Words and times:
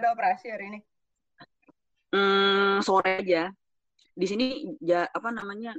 ada 0.00 0.16
operasi 0.16 0.48
hari 0.48 0.64
ini? 0.72 0.80
Hmm, 2.10 2.82
sore 2.82 3.22
aja. 3.22 3.52
Di 4.16 4.26
sini 4.26 4.66
ja, 4.82 5.06
apa 5.06 5.30
namanya 5.30 5.76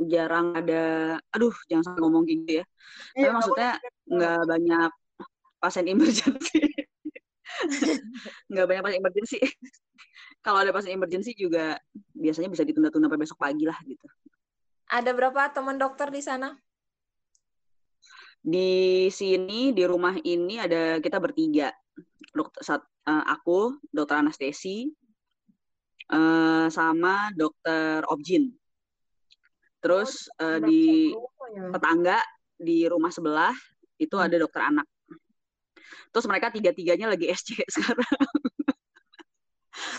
jarang 0.00 0.56
ada. 0.56 1.16
Aduh, 1.36 1.52
jangan 1.68 1.92
sampai 1.92 2.00
ngomong 2.02 2.24
gitu 2.24 2.62
ya. 2.62 2.64
Tapi 3.14 3.20
Iya, 3.20 3.30
maksudnya 3.34 3.70
kamu- 3.78 4.10
nggak 4.16 4.40
banyak 4.48 4.90
pasien 5.60 5.86
emergency. 5.90 6.60
nggak 8.50 8.66
banyak 8.66 8.82
pasien 8.82 9.00
emergency. 9.02 9.38
Kalau 10.44 10.58
ada 10.60 10.72
pasien 10.72 10.96
emergency 10.96 11.32
juga 11.36 11.76
biasanya 12.16 12.48
bisa 12.48 12.64
ditunda-tunda 12.64 13.08
sampai 13.08 13.20
besok 13.20 13.38
pagi 13.40 13.64
lah 13.68 13.78
gitu. 13.84 14.06
Ada 14.88 15.10
berapa 15.16 15.48
teman 15.52 15.80
dokter 15.80 16.12
di 16.12 16.20
sana? 16.20 16.52
Di 18.44 19.08
sini 19.08 19.72
di 19.72 19.84
rumah 19.88 20.16
ini 20.20 20.60
ada 20.60 21.00
kita 21.00 21.16
bertiga. 21.16 21.72
Dokter 22.34 22.60
eh, 23.04 23.24
aku, 23.28 23.76
dokter 23.92 24.20
anestesi, 24.20 24.88
eh, 26.10 26.66
sama 26.72 27.30
dokter 27.36 28.04
objin. 28.08 28.52
Terus 29.84 30.32
Berapa 30.32 30.64
di 30.64 31.12
rumah 31.12 31.48
ya? 31.52 31.64
tetangga 31.76 32.18
di 32.56 32.88
rumah 32.88 33.12
sebelah 33.12 33.54
itu 34.00 34.16
ada 34.16 34.36
dokter 34.40 34.64
anak. 34.64 34.88
Terus 36.08 36.24
mereka 36.30 36.48
tiga-tiganya 36.48 37.12
lagi 37.12 37.28
SC 37.28 37.60
sekarang. 37.74 38.08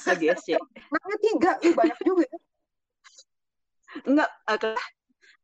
lagi 0.09 0.25
SC. 0.33 0.57
Anaknya 0.89 1.17
tiga, 1.21 1.51
ih 1.61 1.73
banyak 1.75 1.99
juga 2.01 2.23
ya. 2.25 2.39
Enggak, 4.09 4.29
ke- 4.59 4.79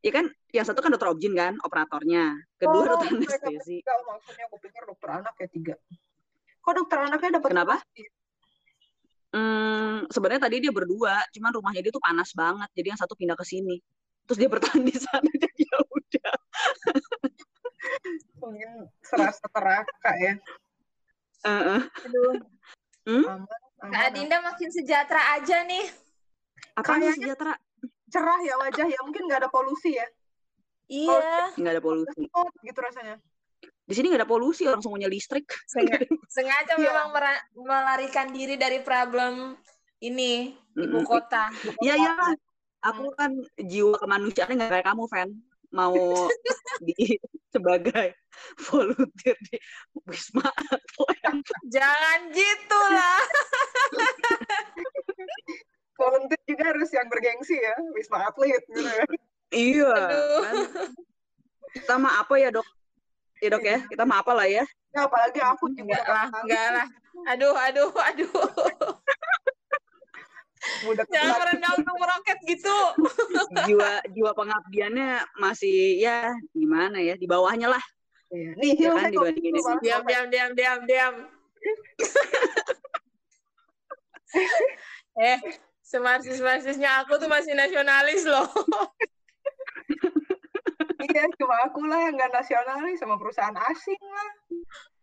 ya 0.01 0.11
kan 0.11 0.25
yang 0.51 0.65
satu 0.65 0.79
kan 0.81 0.91
dokter 0.91 1.11
objin 1.11 1.33
kan, 1.37 1.53
operatornya. 1.61 2.35
Kedua 2.57 2.83
Oh, 2.83 2.97
dokter 2.97 3.13
anestesi. 3.13 3.83
Oh, 3.85 4.01
maksudnya 4.09 4.43
aku 4.49 4.57
pikir 4.57 4.81
dokter 4.89 5.09
anak 5.21 5.33
ya 5.37 5.47
tiga. 5.51 5.75
Kok 6.61 6.73
dokter 6.77 6.97
anaknya 7.01 7.41
dapat 7.41 7.49
Kenapa? 7.49 7.75
Hmm, 9.31 10.05
sebenarnya 10.11 10.43
tadi 10.45 10.59
dia 10.59 10.73
berdua, 10.75 11.23
cuman 11.31 11.51
rumahnya 11.55 11.81
dia 11.87 11.93
tuh 11.95 12.03
panas 12.03 12.35
banget. 12.35 12.69
Jadi 12.75 12.87
yang 12.91 12.99
satu 12.99 13.15
pindah 13.15 13.37
ke 13.39 13.45
sini. 13.47 13.79
Terus 14.27 14.37
dia 14.37 14.49
bertahan 14.51 14.83
di 14.83 14.95
sana 14.95 15.25
jadi 15.43 15.61
ya 15.65 15.77
udah. 15.81 16.33
Mungkin 18.43 18.69
serasa 19.01 19.45
teraka 19.49 20.11
ya. 20.19 20.33
Heeh. 21.41 21.81
Aduh, 22.05 22.33
Hmm? 23.01 23.25
Aman, 23.25 23.49
Kak. 23.81 24.13
Adinda 24.13 24.37
makin 24.45 24.69
sejahtera 24.69 25.41
aja 25.41 25.65
nih. 25.65 25.89
Kayaknya- 26.77 27.17
sih 27.17 27.25
sejahtera? 27.25 27.53
Cerah 28.13 28.39
ya 28.45 28.59
wajah 28.61 28.85
ya, 28.85 28.99
mungkin 29.01 29.25
nggak 29.25 29.41
ada 29.41 29.49
polusi 29.49 29.97
ya. 29.97 30.05
Iya, 30.91 31.55
Nggak 31.55 31.71
ada 31.79 31.81
polusi. 31.81 32.27
Oh, 32.35 32.45
gitu 32.61 32.77
rasanya. 32.77 33.15
Di 33.91 33.99
sini 33.99 34.07
nggak 34.07 34.23
ada 34.23 34.29
polusi, 34.29 34.63
orang 34.63 34.79
semuanya 34.79 35.11
listrik. 35.11 35.51
sengaja, 35.67 36.07
sengaja 36.39 36.79
Iya. 36.79 36.87
memang 36.87 37.07
mera- 37.11 37.45
melarikan 37.51 38.31
diri 38.31 38.55
dari 38.55 38.79
problem 38.79 39.59
ini 39.99 40.55
ibu 40.79 41.03
kota. 41.03 41.51
Iya 41.83 41.99
iya 41.99 42.11
lah. 42.15 42.31
Aku 42.87 43.11
kan 43.13 43.35
jiwa 43.59 43.99
kemanusiaannya 43.99 44.55
nggak 44.55 44.71
kayak 44.71 44.87
kamu, 44.87 45.03
Fan. 45.11 45.29
Mau 45.75 45.93
di 46.87 47.19
sebagai 47.51 48.15
volunteer 48.63 49.35
di 49.43 49.59
Wisma 50.07 50.47
Atlet. 50.47 51.43
Jangan 51.67 52.19
gitu 52.31 52.79
lah. 52.95 53.19
Volunteer 55.99 56.41
juga 56.49 56.63
harus 56.73 56.89
yang 56.89 57.05
bergengsi 57.11 57.53
ya, 57.53 57.75
Wisma 57.93 58.25
Atlet 58.25 58.63
gitu 58.65 58.81
ya. 58.81 59.03
Iya. 59.51 59.91
Aduh. 59.93 60.43
Kan? 61.85 61.99
Mah 62.01 62.23
apa 62.23 62.33
ya 62.39 62.49
dok? 62.49 62.65
Ya 63.41 63.49
dok 63.49 63.65
ya, 63.65 63.81
kita 63.89 64.05
mah 64.05 64.21
apa 64.21 64.37
lah 64.37 64.45
ya? 64.45 64.61
Ya, 64.93 65.09
apalagi 65.09 65.41
aku 65.41 65.73
juga 65.73 65.97
Enggak 65.97 66.05
lah, 66.05 66.27
enggak 66.45 66.67
lah. 66.77 66.87
Aduh, 67.33 67.57
aduh, 67.57 67.89
aduh. 67.89 68.29
udah 70.85 71.05
Jangan 71.09 71.41
merendah 71.41 71.73
untuk 71.73 71.95
meroket 71.97 72.37
gitu. 72.45 72.77
Jiwa 73.65 74.05
jiwa 74.13 74.31
pengabdiannya 74.37 75.25
masih 75.41 75.97
ya 75.97 76.37
gimana 76.53 77.01
ya 77.01 77.17
di 77.17 77.25
bawahnya 77.25 77.73
lah. 77.73 77.81
Iya. 78.29 78.53
Nih, 78.61 78.77
Ya 78.77 78.93
kan, 78.95 79.11
dibandingin 79.11 79.53
Diam, 79.81 80.05
Bang. 80.05 80.07
diam, 80.07 80.29
diam, 80.29 80.51
diam, 80.55 80.79
diam. 80.85 81.13
eh, 85.19 85.37
semarsis-marsisnya 85.83 87.03
aku 87.03 87.19
tuh 87.19 87.27
masih 87.27 87.51
nasionalis 87.57 88.23
loh. 88.23 88.47
Iya, 91.11 91.27
cuma 91.35 91.67
aku 91.67 91.83
lah 91.91 92.07
yang 92.07 92.15
nggak 92.15 92.31
nasionalis 92.31 93.03
sama 93.03 93.19
perusahaan 93.19 93.51
asing 93.51 93.99
lah. 93.99 94.31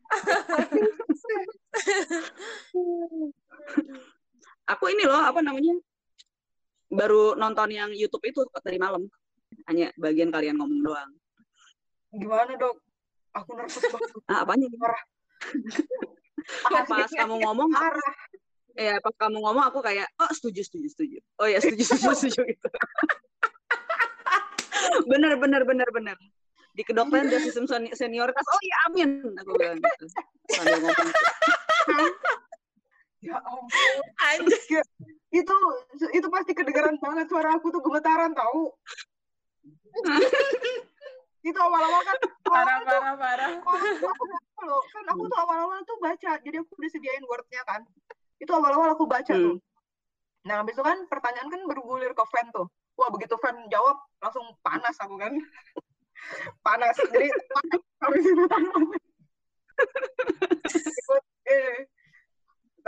Aku 4.69 4.85
ini 4.93 5.05
loh 5.05 5.21
apa 5.21 5.41
namanya? 5.45 5.77
Baru 6.89 7.37
nonton 7.37 7.69
yang 7.73 7.93
YouTube 7.93 8.25
itu 8.29 8.45
tadi 8.65 8.79
malam. 8.81 9.09
Hanya 9.69 9.93
bagian 10.01 10.33
kalian 10.33 10.57
ngomong 10.57 10.81
doang. 10.85 11.13
Gimana 12.13 12.57
dok? 12.57 12.77
Aku 13.37 13.53
nervous 13.57 13.85
banget. 13.85 14.11
Ah, 14.29 14.43
apanya? 14.45 14.69
Parah. 14.81 15.03
Pas 16.89 17.13
kamu 17.13 17.45
ngomong, 17.45 17.69
Parah. 17.77 18.17
ya 18.73 18.97
pas 19.05 19.13
kamu 19.21 19.37
ngomong 19.43 19.65
aku 19.69 19.85
kayak 19.85 20.09
oh 20.17 20.33
setuju 20.33 20.65
setuju 20.65 20.89
setuju. 20.89 21.21
Oh 21.37 21.45
ya 21.45 21.61
setuju 21.61 21.85
setuju 21.85 22.17
setuju 22.17 22.57
gitu. 22.57 22.69
bener 25.07 25.37
bener 25.37 25.63
bener 25.63 25.89
bener. 25.93 26.17
Di 26.73 26.83
kedokteran 26.83 27.27
dia 27.27 27.39
sistem 27.39 27.67
seni- 27.67 27.95
senioritas. 27.95 28.43
Oh 28.43 28.61
iya 28.63 28.77
amin. 28.87 29.11
Aku 29.39 29.51
bilang 29.55 29.79
gitu. 29.79 30.07
Sambil 30.55 30.79
ngomong. 30.83 31.09
Ya 33.19 33.35
ampun. 33.43 34.03
Anjir. 34.31 34.85
Itu 35.29 35.57
itu 36.15 36.27
pasti 36.31 36.53
kedengeran 36.55 36.97
banget 36.99 37.27
suara 37.27 37.59
aku 37.59 37.69
tuh 37.69 37.83
gemetaran 37.83 38.31
tahu. 38.33 38.71
itu 41.41 41.57
awal-awal 41.57 42.03
kan 42.05 42.17
Parah, 42.45 42.77
awal-awal 42.83 42.83
tuh 42.85 43.01
parah, 43.01 43.15
parah. 43.17 43.51
aku 43.57 44.63
loh 44.69 44.83
kan 44.91 45.05
aku 45.07 45.23
tuh 45.27 45.39
awal-awal 45.39 45.79
tuh 45.87 45.97
baca 45.97 46.33
jadi 46.45 46.61
aku 46.61 46.71
udah 46.77 46.91
sediain 46.93 47.25
wordnya 47.25 47.63
kan 47.65 47.81
itu 48.37 48.51
awal-awal 48.53 48.93
aku 48.93 49.09
baca 49.09 49.33
Hmm. 49.33 49.43
tuh 49.43 49.57
nah 50.45 50.61
habis 50.61 50.77
itu 50.77 50.83
kan 50.85 50.99
pertanyaan 51.09 51.49
kan 51.49 51.61
bergulir 51.65 52.13
ke 52.13 52.25
fan 52.29 52.53
tuh 52.53 52.69
wah 52.99 53.09
begitu 53.15 53.39
fan 53.39 53.55
jawab 53.71 53.97
langsung 54.19 54.45
panas 54.61 54.99
aku 54.99 55.15
kan 55.15 55.33
panas 56.67 56.99
jadi 57.15 57.31
panas 57.31 57.83
habis 58.03 58.25
itu 58.27 58.45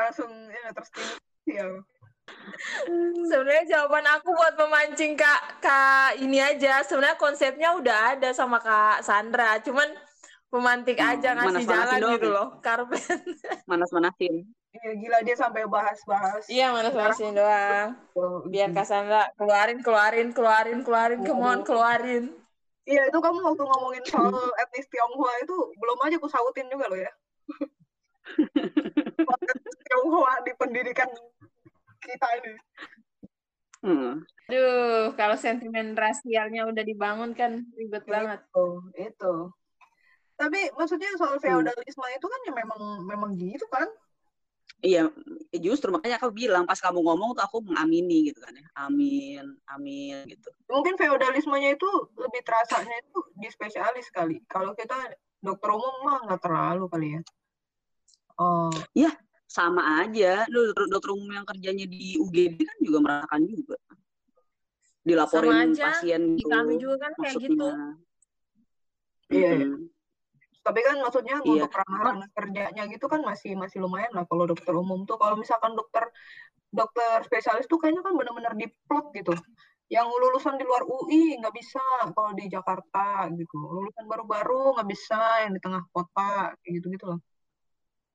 langsung 0.01 0.33
ya, 0.49 0.73
terstimulasi 0.73 1.53
ya 1.55 1.67
Sebenarnya 3.27 3.65
jawaban 3.67 4.07
aku 4.07 4.31
buat 4.31 4.55
memancing 4.55 5.19
Kak 5.19 5.59
Kak 5.59 6.23
ini 6.23 6.39
aja. 6.39 6.79
Sebenarnya 6.87 7.19
konsepnya 7.19 7.75
udah 7.75 8.15
ada 8.15 8.31
sama 8.31 8.63
Kak 8.63 9.03
Sandra, 9.03 9.59
cuman 9.67 9.91
memantik 10.55 10.99
Hmm, 10.99 11.11
aja 11.19 11.35
ngasih 11.35 11.67
manas-manasin 11.67 11.99
jalan 11.99 12.01
gitu 12.15 12.29
loh. 12.31 12.49
Karpet. 12.63 13.03
Manas-manasin. 13.71 14.47
Iya 14.71 14.91
gila 14.95 15.19
dia 15.27 15.35
sampai 15.35 15.67
bahas-bahas. 15.67 16.47
Iya, 16.47 16.71
manas-manasin 16.71 17.35
doang. 17.35 17.99
Oh, 18.15 18.47
Biar 18.47 18.71
gitu. 18.71 18.79
Kak 18.79 18.87
Sandra 18.87 19.27
keluarin, 19.35 19.83
keluarin, 19.83 20.29
keluarin, 20.31 20.79
keluarin, 20.87 21.21
come 21.27 21.43
on, 21.43 21.61
keluarin. 21.67 22.25
Iya 22.87 23.07
itu 23.11 23.19
kamu 23.19 23.39
waktu 23.45 23.63
ngomongin 23.67 24.05
soal 24.09 24.35
etnis 24.63 24.89
Tionghoa 24.89 25.35
itu 25.43 25.57
belum 25.79 25.99
aja 26.07 26.17
aku 26.17 26.29
sautin 26.31 26.67
juga 26.71 26.87
loh 26.87 26.99
ya. 26.99 27.13
Tionghoa 29.87 30.35
di 30.47 30.53
pendidikan 30.55 31.11
kita 32.01 32.29
ini. 32.41 32.55
Hmm. 33.81 34.13
Aduh, 34.51 35.15
kalau 35.15 35.37
sentimen 35.39 35.95
rasialnya 35.95 36.67
udah 36.67 36.83
dibangun 36.83 37.35
kan 37.35 37.63
ribet 37.75 38.07
banget. 38.07 38.43
Itu, 38.51 38.67
itu. 38.99 39.35
Tapi 40.35 40.73
maksudnya 40.75 41.11
soal 41.21 41.37
feodalisme 41.39 42.07
itu 42.11 42.27
kan 42.27 42.41
ya 42.49 42.53
memang 42.55 42.81
memang 43.07 43.31
gitu 43.37 43.67
kan? 43.69 43.87
Iya, 44.81 45.13
justru 45.61 45.93
makanya 45.93 46.17
aku 46.17 46.33
bilang 46.33 46.65
pas 46.65 46.81
kamu 46.81 47.05
ngomong 47.05 47.37
tuh 47.37 47.45
aku 47.45 47.61
mengamini 47.61 48.33
gitu 48.33 48.41
kan 48.41 48.57
ya. 48.57 48.65
Amin, 48.89 49.61
amin 49.69 50.25
gitu. 50.25 50.49
Mungkin 50.73 50.97
feodalismenya 50.97 51.77
itu 51.77 51.91
lebih 52.17 52.41
terasanya 52.41 52.97
itu 53.05 53.21
di 53.37 53.49
spesialis 53.53 54.09
kali. 54.09 54.41
Kalau 54.49 54.73
kita 54.73 54.97
dokter 55.45 55.69
umum 55.77 55.95
mah 56.01 56.19
nggak 56.25 56.41
terlalu 56.41 56.85
kali 56.89 57.09
ya. 57.17 57.23
Oh, 58.41 58.73
Sama 59.51 60.07
aja, 60.07 60.47
Lu 60.47 60.71
dokter, 60.73 60.85
dokter 60.89 61.11
umum 61.11 61.29
yang 61.29 61.45
kerjanya 61.45 61.85
di 61.85 62.17
UGD 62.17 62.63
kan 62.65 62.79
juga 62.81 62.99
merasakan 63.03 63.43
juga. 63.51 63.77
Dilaporin 65.03 65.51
Sama 65.51 65.65
aja, 65.67 65.85
pasien 65.91 66.23
Di 66.39 66.43
tuh, 66.47 66.51
kami 66.55 66.75
juga 66.79 66.97
kan 67.03 67.13
kayak 67.19 67.35
gitu. 67.37 67.53
maksudnya. 67.59 67.77
Iya, 69.31 69.51
iya. 69.59 69.69
Mm-mm. 69.69 70.00
Tapi 70.61 70.81
kan 70.85 70.97
maksudnya 71.01 71.41
Iya. 71.41 71.65
untuk 71.65 71.73
ranah-ranah 71.73 72.29
kerjanya 72.37 72.83
gitu 72.93 73.09
kan 73.09 73.25
masih 73.25 73.57
masih 73.57 73.81
lumayan 73.81 74.13
lah 74.13 74.29
kalau 74.29 74.45
dokter 74.45 74.77
umum 74.77 75.09
tuh. 75.09 75.17
Kalau 75.17 75.41
misalkan 75.41 75.73
dokter 75.73 76.05
dokter 76.71 77.25
spesialis 77.25 77.67
tuh 77.67 77.81
kayaknya 77.81 78.05
kan 78.05 78.15
benar-benar 78.15 78.55
diplot 78.55 79.11
gitu. 79.17 79.33
Yang 79.91 80.07
lulusan 80.07 80.55
di 80.55 80.65
luar 80.69 80.87
UI 80.87 81.41
nggak 81.43 81.55
bisa 81.57 81.83
kalau 82.15 82.31
di 82.37 82.47
Jakarta 82.47 83.27
gitu. 83.35 83.59
Lulusan 83.59 84.05
baru-baru 84.07 84.79
nggak 84.79 84.89
bisa 84.89 85.19
yang 85.49 85.53
di 85.57 85.61
tengah 85.65 85.83
kota 85.91 86.55
kayak 86.61 86.73
gitu-gitu 86.79 87.05
loh. 87.11 87.21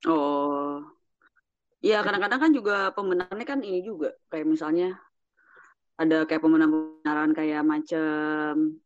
Oh, 0.06 0.86
Iya, 1.86 2.02
kadang-kadang 2.02 2.42
kan 2.42 2.52
juga 2.54 2.90
pembenarannya 2.98 3.46
kan 3.46 3.62
ini 3.62 3.86
juga 3.86 4.10
kayak 4.34 4.50
misalnya 4.50 4.98
ada 6.02 6.26
kayak 6.26 6.42
pembenaran 6.42 7.30
kayak 7.30 7.62
macam 7.62 8.82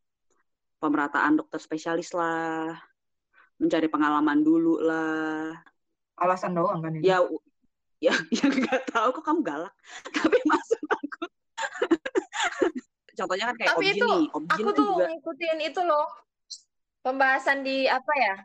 pemerataan 0.83 1.39
dokter 1.39 1.63
spesialis 1.63 2.11
lah, 2.11 2.75
mencari 3.59 3.87
pengalaman 3.91 4.39
dulu 4.41 4.79
lah. 4.79 5.53
Alasan 6.19 6.55
doang 6.55 6.79
kan 6.79 6.95
ini. 6.95 7.03
Ya, 7.03 7.19
ya, 7.99 8.15
ya 8.37 8.45
nggak 8.47 8.89
tahu 8.91 9.19
kok 9.19 9.23
kamu 9.27 9.41
galak, 9.43 9.75
tapi 10.15 10.39
maksud 10.47 10.81
aku. 10.87 11.23
Contohnya 13.19 13.51
kan 13.51 13.55
kayak 13.59 13.69
Tapi 13.75 13.85
itu 13.91 14.07
nih, 14.07 14.23
Objin 14.31 14.51
aku 14.55 14.63
kan 14.63 14.75
tuh 14.79 14.85
juga 14.87 15.05
ngikutin 15.11 15.57
itu 15.67 15.81
loh 15.83 16.07
pembahasan 17.03 17.59
di 17.67 17.87
apa 17.87 18.13
ya 18.15 18.35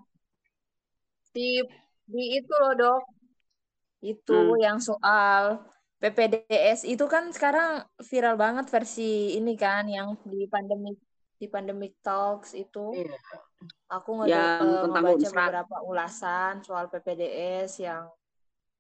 di 1.35 1.63
di 2.07 2.23
itu 2.39 2.55
loh 2.59 2.73
dok 2.75 3.03
itu 4.03 4.35
Hmm. 4.35 4.59
yang 4.59 4.79
soal 4.83 5.63
PPDS 6.03 6.85
itu 6.85 7.05
kan 7.09 7.31
sekarang 7.33 7.87
viral 8.03 8.37
banget 8.37 8.67
versi 8.69 9.39
ini 9.39 9.55
kan 9.57 9.89
yang 9.89 10.19
di 10.27 10.45
pandemic 10.51 10.99
di 11.39 11.47
pandemic 11.51 11.99
talks 12.05 12.53
itu 12.55 12.93
Iya. 12.95 13.15
Aku 13.91 14.11
ngede- 14.23 14.33
yang 14.35 14.63
eh, 14.65 14.81
tentang 14.85 15.03
ngebaca 15.05 15.17
Unsra. 15.29 15.45
beberapa 15.47 15.77
ulasan 15.85 16.53
soal 16.65 16.87
PPDS 16.93 17.71
yang 17.85 18.09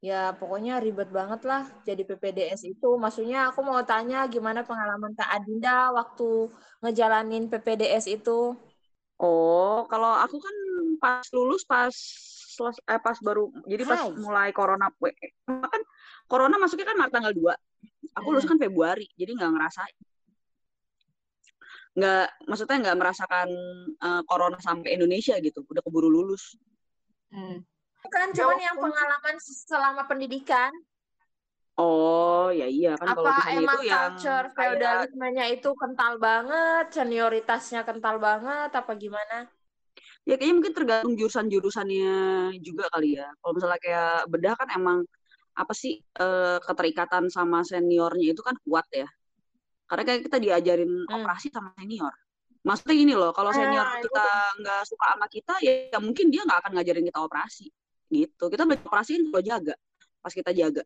ya 0.04 0.36
pokoknya 0.36 0.84
ribet 0.84 1.08
banget 1.08 1.40
lah 1.48 1.64
jadi 1.80 2.04
PPDS 2.04 2.68
itu 2.68 2.88
maksudnya 3.00 3.48
aku 3.48 3.64
mau 3.64 3.80
tanya 3.88 4.28
gimana 4.28 4.60
pengalaman 4.60 5.16
Kak 5.16 5.32
Adinda 5.32 5.88
waktu 5.96 6.52
ngejalanin 6.84 7.48
PPDS 7.48 8.08
itu 8.12 8.52
Oh, 9.14 9.86
kalau 9.86 10.10
aku 10.10 10.42
kan 10.42 10.56
pas 10.98 11.22
lulus 11.30 11.62
pas 11.62 11.94
seles- 12.50 12.82
eh, 12.90 12.98
pas 12.98 13.14
baru 13.22 13.46
jadi 13.62 13.86
pas 13.86 14.10
Hai. 14.10 14.10
mulai 14.18 14.50
corona 14.50 14.90
kan 15.46 15.82
corona 16.26 16.58
masuknya 16.58 16.90
kan 16.90 16.98
Maret 16.98 17.14
tanggal 17.14 17.30
2. 17.30 17.54
Aku 18.18 18.34
lulus 18.34 18.42
kan 18.42 18.58
Februari, 18.58 19.06
jadi 19.14 19.38
nggak 19.38 19.50
ngerasain. 19.54 19.96
Nggak 21.94 22.26
maksudnya 22.50 22.76
nggak 22.90 22.98
merasakan 22.98 23.48
eh, 23.98 24.22
corona 24.26 24.58
sampai 24.58 24.98
Indonesia 24.98 25.34
gitu. 25.38 25.62
Udah 25.66 25.82
keburu 25.82 26.10
lulus. 26.10 26.58
Hmm. 27.30 27.62
kan 28.12 28.30
Ya, 28.30 28.44
cuman 28.44 28.58
yang 28.60 28.76
pengalaman 28.76 29.36
selama 29.40 30.02
pendidikan 30.04 30.70
Oh, 31.74 32.54
ya 32.54 32.70
iya 32.70 32.94
kan 32.94 33.18
kalau 33.18 33.34
apa 33.34 33.50
misalnya 33.50 33.58
emang 33.58 33.82
itu 33.82 33.90
yang 33.90 33.98
culture 34.14 34.46
kayak 34.54 34.70
feudalismenya 34.78 35.44
itu 35.50 35.70
kental 35.74 36.12
banget 36.22 36.84
senioritasnya 36.94 37.80
kental 37.82 38.16
banget 38.22 38.70
apa 38.70 38.92
gimana 38.94 39.50
ya 40.22 40.34
kayaknya 40.38 40.54
mungkin 40.56 40.74
tergantung 40.78 41.14
jurusan-jurusannya 41.18 42.14
juga 42.64 42.84
kali 42.94 43.20
ya. 43.20 43.28
Kalau 43.42 43.52
misalnya 43.56 43.80
kayak 43.82 44.14
bedah 44.32 44.54
kan 44.56 44.68
emang 44.72 44.98
apa 45.54 45.72
sih 45.76 46.00
eh, 46.00 46.58
keterikatan 46.62 47.28
sama 47.28 47.60
seniornya 47.66 48.26
itu 48.32 48.42
kan 48.42 48.56
kuat 48.64 48.86
ya. 48.94 49.08
Karena 49.84 50.02
kayak 50.02 50.20
kita 50.26 50.38
diajarin 50.40 50.90
Hmm. 51.04 51.14
operasi 51.20 51.52
sama 51.52 51.70
senior. 51.76 52.14
Maksudnya 52.64 52.94
gini 52.96 53.12
loh, 53.12 53.30
kalau 53.36 53.52
senior 53.52 53.84
Ah, 53.84 54.00
kita 54.00 54.26
nggak 54.56 54.80
suka 54.88 55.04
sama 55.12 55.26
kita, 55.28 55.54
ya, 55.60 55.72
ya 55.92 55.98
mungkin 56.00 56.32
dia 56.32 56.48
nggak 56.48 56.64
akan 56.64 56.72
ngajarin 56.80 57.04
kita 57.04 57.20
operasi. 57.20 57.68
Gitu. 58.08 58.44
Kita 58.48 58.62
belajar 58.64 58.88
operasi 58.88 59.10
kan 59.20 59.24
kalau 59.28 59.44
jaga, 59.44 59.74
pas 60.24 60.32
kita 60.32 60.50
jaga. 60.56 60.82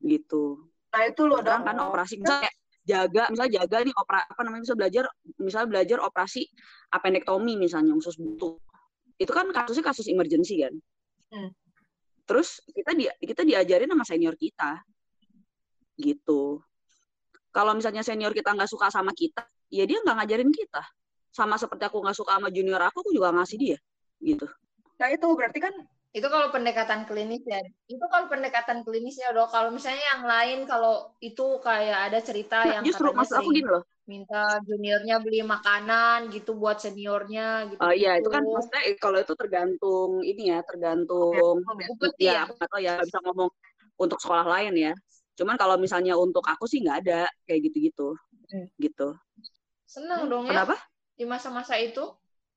Gitu. 0.00 0.42
Nah 0.88 1.02
itu 1.04 1.22
loh. 1.28 1.44
Sekarang 1.44 1.64
kan 1.68 1.76
operasi 1.92 2.14
misalnya 2.16 2.48
kayak 2.48 2.56
jaga, 2.88 3.22
misalnya 3.28 3.52
jaga 3.60 3.76
nih 3.84 3.94
opera 4.00 4.20
apa 4.24 4.40
namanya 4.48 4.62
bisa 4.64 4.74
belajar, 4.80 5.04
misalnya 5.36 5.68
belajar 5.68 5.98
operasi 6.00 6.42
appendektomi 6.88 7.52
misalnya 7.60 7.92
usus 7.92 8.16
buntu. 8.16 8.56
Itu 9.20 9.36
kan 9.36 9.52
kasusnya 9.52 9.84
kasus 9.92 10.08
emergency 10.08 10.64
kan. 10.64 10.72
Hmm. 11.28 11.52
Terus 12.24 12.64
kita 12.72 12.96
di, 12.96 13.04
kita 13.28 13.44
diajarin 13.44 13.92
sama 13.92 14.04
senior 14.08 14.32
kita. 14.40 14.80
Gitu. 16.00 16.64
Kalau 17.52 17.72
misalnya 17.72 18.04
senior 18.04 18.32
kita 18.36 18.52
nggak 18.54 18.70
suka 18.70 18.92
sama 18.92 19.10
kita, 19.16 19.44
ya 19.72 19.84
dia 19.88 19.98
nggak 20.04 20.16
ngajarin 20.24 20.52
kita. 20.52 20.82
Sama 21.32 21.56
seperti 21.56 21.88
aku 21.88 22.00
nggak 22.04 22.16
suka 22.16 22.36
sama 22.36 22.48
junior 22.52 22.80
aku, 22.84 23.04
aku 23.04 23.10
juga 23.16 23.32
ngasih 23.34 23.56
dia. 23.60 23.78
Gitu. 24.20 24.46
Nah 24.98 25.08
itu 25.14 25.26
berarti 25.32 25.60
kan 25.62 25.74
itu 26.08 26.24
kalau 26.24 26.48
pendekatan 26.48 27.04
klinis 27.04 27.44
ya 27.44 27.60
itu 27.84 28.00
kalau 28.08 28.32
pendekatan 28.32 28.80
klinisnya 28.80 29.28
dok 29.36 29.52
kalau 29.52 29.68
misalnya 29.68 30.00
yang 30.16 30.24
lain 30.24 30.58
kalau 30.64 31.12
itu 31.20 31.60
kayak 31.60 32.08
ada 32.08 32.18
cerita 32.24 32.64
Nah, 32.64 32.80
yang 32.80 32.84
justru 32.88 33.12
maksud 33.12 33.36
aku 33.36 33.52
gini 33.52 33.68
loh. 33.68 33.84
minta 34.08 34.56
juniornya 34.64 35.20
beli 35.20 35.44
makanan 35.44 36.32
gitu 36.32 36.56
buat 36.56 36.80
seniornya 36.80 37.68
gitu 37.68 37.80
Oh 37.84 37.92
iya, 37.92 38.16
itu 38.16 38.32
kan 38.32 38.40
maksudnya 38.40 38.82
eh, 38.88 38.96
kalau 38.96 39.20
itu 39.20 39.36
tergantung 39.36 40.24
ini 40.24 40.48
ya, 40.48 40.64
tergantung 40.64 41.60
ya. 41.76 41.84
ya 42.16 42.32
ya 42.32 42.36
aku 42.48 42.52
nggak 42.56 42.70
tahu 42.72 42.80
ya 42.80 42.92
bisa 43.04 43.18
ngomong 43.28 43.50
untuk 44.00 44.16
sekolah 44.16 44.48
lain 44.48 44.74
ya 44.80 44.92
cuman 45.38 45.54
kalau 45.54 45.78
misalnya 45.78 46.18
untuk 46.18 46.42
aku 46.42 46.66
sih 46.66 46.82
nggak 46.82 47.06
ada 47.06 47.30
kayak 47.46 47.70
gitu-gitu. 47.70 48.18
Hmm. 48.50 48.66
gitu. 48.80 49.14
Seneng 49.86 50.26
dong 50.26 50.50
ya 50.50 50.66
kenapa? 50.66 50.76
di 51.14 51.24
masa-masa 51.28 51.78
itu. 51.78 52.02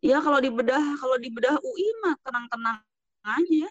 Ya 0.01 0.17
kalau 0.17 0.41
di 0.41 0.49
bedah 0.49 0.97
kalau 0.97 1.15
di 1.21 1.29
bedah 1.29 1.61
UI 1.61 1.87
mah 2.01 2.15
tenang-tenang 2.25 2.77
aja. 3.21 3.67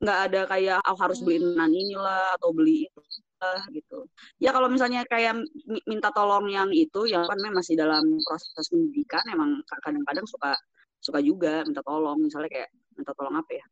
Nggak 0.00 0.18
ada 0.30 0.40
kayak 0.48 0.78
oh, 0.84 0.96
harus 0.96 1.18
beli 1.20 1.40
Hmm. 1.40 1.56
nan 1.60 1.72
inilah 1.72 2.36
atau 2.40 2.50
beli 2.56 2.88
itu 2.88 3.00
lah 3.44 3.60
gitu. 3.72 4.08
Ya 4.40 4.50
kalau 4.56 4.72
misalnya 4.72 5.04
kayak 5.04 5.36
mi- 5.68 5.84
minta 5.84 6.08
tolong 6.08 6.48
yang 6.48 6.72
itu 6.72 7.04
yang 7.04 7.28
kan 7.28 7.36
memang 7.36 7.60
masih 7.60 7.76
dalam 7.76 8.04
proses 8.24 8.66
pendidikan 8.72 9.20
emang 9.28 9.60
kadang-kadang 9.84 10.24
suka 10.24 10.56
suka 11.04 11.20
juga 11.20 11.60
minta 11.68 11.84
tolong. 11.84 12.16
Misalnya 12.20 12.48
kayak 12.48 12.70
minta 12.96 13.12
tolong 13.12 13.36
apa 13.36 13.52
ya? 13.52 13.64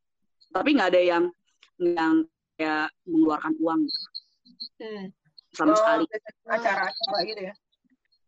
Tapi 0.53 0.69
nggak 0.76 0.88
ada 0.93 1.00
yang 1.00 1.25
yang 1.81 2.14
kayak 2.62 2.87
mengeluarkan 3.11 3.53
uang 3.59 3.81
gitu, 3.82 4.09
Hmm. 4.79 5.05
sama 5.53 5.75
Oh, 5.75 5.79
sekali 5.79 6.05
acara-acara 6.47 7.19
gitu 7.26 7.43
ya. 7.43 7.55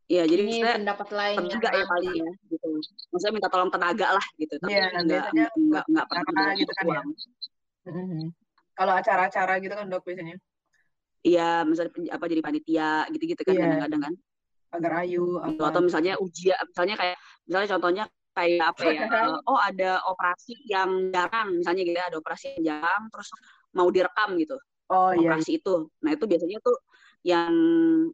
Iya, 0.04 0.22
jadi 0.28 0.42
ini 0.44 0.58
pendapat 0.60 1.08
lain 1.16 1.36
tenaga 1.40 1.69
ya 1.72 1.84
paling 1.88 2.12
ya 2.12 2.31
gitu. 2.52 2.69
Maksudnya 3.08 3.32
minta 3.32 3.48
tolong 3.48 3.70
tenaga 3.72 4.06
lah 4.12 4.26
gitu. 4.36 4.54
Tapi 4.60 4.69
Iya, 4.69 4.84
nggak 4.92 5.04
biasanya 5.08 5.46
nggak 5.48 5.52
nggak 5.64 5.84
nggak 5.88 6.06
pernah 6.10 6.48
gitu 6.52 6.72
kan 6.76 6.84
ya. 6.84 6.90
uang. 6.92 7.08
Mhm. 7.88 8.22
Kalau 8.75 8.92
acara-acara 8.98 9.52
gitu 9.62 9.75
kan 9.78 9.86
dok 9.88 10.02
biasanya 10.04 10.36
Iya, 11.25 11.64
misalnya 11.64 11.90
apa 12.12 12.25
jadi 12.28 12.42
panitia 12.44 12.90
gitu-gitu 13.08 13.42
kan 13.48 13.54
Iya. 13.56 13.62
kadang-kadang 13.64 14.02
kan. 14.10 14.14
agar 14.75 14.92
ayu 15.06 15.38
Gitu. 15.38 15.54
apa. 15.56 15.62
Atau 15.70 15.81
misalnya 15.86 16.12
ujian, 16.19 16.58
misalnya 16.66 16.94
kayak 16.98 17.16
misalnya 17.46 17.69
contohnya 17.78 18.04
kayak 18.34 18.75
apa 18.75 18.82
ya? 18.91 19.00
eh, 19.31 19.38
oh 19.46 19.58
ada 19.58 20.03
operasi 20.10 20.55
yang 20.67 21.14
jarang, 21.14 21.62
misalnya 21.62 21.82
gitu 21.86 21.96
ya, 21.98 22.06
ada 22.10 22.19
operasi 22.19 22.44
yang 22.58 22.62
jarang 22.76 23.03
terus 23.08 23.29
mau 23.72 23.88
direkam 23.88 24.34
gitu. 24.36 24.58
Oh 24.93 25.10
iya. 25.14 25.32
Operasi 25.32 25.62
itu. 25.62 25.88
Nah, 26.05 26.10
itu 26.12 26.24
biasanya 26.29 26.58
tuh 26.60 26.76
yang 27.24 27.55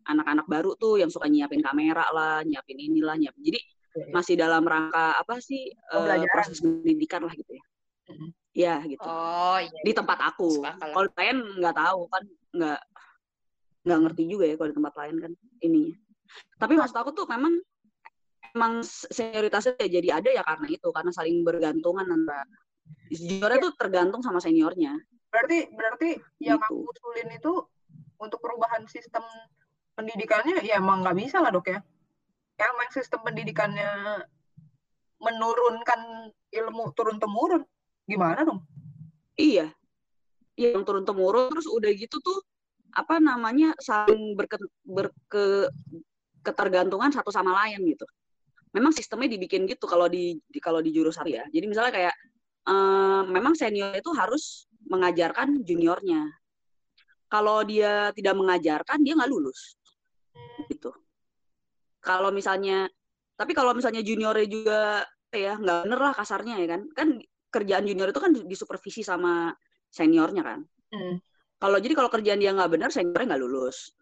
anak-anak 0.07 0.47
baru 0.47 0.79
tuh 0.79 1.03
yang 1.03 1.11
suka 1.11 1.27
nyiapin 1.27 1.59
kamera 1.65 2.07
lah, 2.15 2.47
nyiapin 2.47 2.79
inilah, 2.79 3.19
nyiapin. 3.19 3.43
Jadi 3.43 3.61
Iya, 3.91 4.07
iya. 4.07 4.13
masih 4.15 4.35
dalam 4.39 4.63
rangka 4.63 5.19
apa 5.19 5.43
sih 5.43 5.67
eh, 5.75 5.91
Pembelajaran. 5.91 6.31
proses 6.31 6.59
pendidikan 6.63 7.27
lah 7.27 7.35
gitu 7.35 7.59
ya. 7.59 7.65
Mhm. 8.11 8.29
Ya 8.51 8.75
gitu. 8.87 9.03
oh 9.07 9.59
iya 9.59 9.81
Di 9.83 9.93
tempat 9.95 10.19
aku. 10.23 10.63
Kalau 10.63 11.07
lain 11.19 11.39
nggak 11.59 11.75
tahu 11.75 12.01
kan 12.11 12.23
nggak 12.55 12.81
nggak 13.87 13.99
ngerti 14.07 14.23
juga 14.31 14.45
ya 14.47 14.55
kalau 14.59 14.71
di 14.71 14.77
tempat 14.79 14.95
lain 14.95 15.17
kan 15.19 15.33
ininya. 15.63 15.95
Tapi 16.59 16.75
maksud 16.79 16.97
aku 16.99 17.11
tuh 17.15 17.27
memang 17.27 17.59
emang 18.55 18.83
senioritasnya 18.85 19.79
ya 19.79 19.89
jadi 20.01 20.09
ada 20.23 20.31
ya 20.31 20.43
karena 20.43 20.67
itu 20.71 20.89
karena 20.91 21.11
saling 21.15 21.43
bergantungan 21.47 22.07
antara 22.07 22.45
juniornya 23.11 23.59
tuh 23.71 23.73
tergantung 23.79 24.21
sama 24.23 24.43
seniornya. 24.43 24.99
Berarti 25.31 25.71
berarti 25.71 26.11
yang 26.43 26.59
Gitu. 26.59 26.67
aku 26.67 26.91
usulin 26.91 27.29
itu 27.31 27.53
untuk 28.19 28.39
perubahan 28.43 28.83
sistem 28.91 29.23
pendidikannya 29.95 30.63
ya 30.67 30.83
emang 30.83 31.07
nggak 31.07 31.17
bisa 31.19 31.39
lah 31.39 31.55
dok 31.55 31.71
ya. 31.71 31.79
Ya 32.59 32.65
emang 32.71 32.91
sistem 32.93 33.23
pendidikannya 33.25 34.25
menurunkan 35.21 36.33
ilmu 36.51 36.93
turun 36.97 37.21
temurun. 37.23 37.63
Gimana 38.09 38.43
dong? 38.43 38.67
Iya. 39.39 39.71
Iya, 40.59 40.77
yang 40.77 40.85
turun 40.85 41.09
temurun 41.09 41.49
terus 41.57 41.71
udah 41.71 41.89
gitu 41.95 42.21
tuh 42.21 42.37
apa 42.93 43.23
namanya 43.23 43.73
saling 43.81 44.35
berke, 44.35 44.61
berke 44.83 45.71
ketergantungan 46.43 47.15
satu 47.15 47.31
sama 47.33 47.55
lain 47.65 47.81
gitu. 47.87 48.05
Memang 48.71 48.95
sistemnya 48.95 49.27
dibikin 49.35 49.67
gitu 49.67 49.87
kalau 49.91 50.07
di, 50.07 50.39
di 50.47 50.59
kalau 50.63 50.79
di 50.79 50.95
jurusan 50.95 51.27
ya. 51.27 51.43
Jadi 51.51 51.67
misalnya 51.67 51.93
kayak 51.93 52.15
eh, 52.71 53.23
memang 53.27 53.55
senior 53.59 53.95
itu 53.97 54.11
harus 54.15 54.71
mengajarkan 54.87 55.63
juniornya. 55.67 56.31
Kalau 57.31 57.63
dia 57.63 58.11
tidak 58.15 58.35
mengajarkan 58.35 59.03
dia 59.03 59.15
nggak 59.19 59.31
lulus. 59.31 59.79
Gitu. 60.71 60.91
Kalau 62.03 62.31
misalnya 62.31 62.87
tapi 63.35 63.57
kalau 63.57 63.73
misalnya 63.73 64.05
juniornya 64.05 64.47
juga 64.47 64.81
ya 65.31 65.57
nggak 65.57 65.89
bener 65.89 66.01
lah 66.01 66.15
kasarnya 66.15 66.59
ya 66.63 66.67
kan. 66.71 66.83
Kan 66.95 67.09
kerjaan 67.51 67.85
junior 67.85 68.15
itu 68.15 68.21
kan 68.23 68.31
disupervisi 68.33 69.03
sama 69.03 69.51
seniornya 69.91 70.43
kan. 70.47 70.61
Hmm. 70.95 71.19
Kalau 71.61 71.77
jadi 71.77 71.93
kalau 71.93 72.09
kerjaan 72.09 72.41
dia 72.41 72.55
nggak 72.57 72.73
benar, 72.73 72.89
seniornya 72.89 73.37
nggak 73.37 73.43
lulus, 73.43 73.93